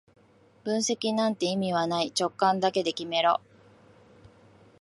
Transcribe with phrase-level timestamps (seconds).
[0.63, 3.39] 分析なんて意味はない、直感だけで決めろ